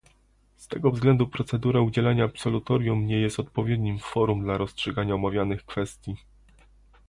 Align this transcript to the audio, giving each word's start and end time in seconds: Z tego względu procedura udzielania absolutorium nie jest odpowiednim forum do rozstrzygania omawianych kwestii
Z 0.57 0.67
tego 0.67 0.91
względu 0.91 1.27
procedura 1.27 1.81
udzielania 1.81 2.23
absolutorium 2.23 3.05
nie 3.07 3.19
jest 3.21 3.39
odpowiednim 3.39 3.99
forum 3.99 4.45
do 4.45 4.57
rozstrzygania 4.57 5.15
omawianych 5.15 5.65
kwestii 5.65 6.15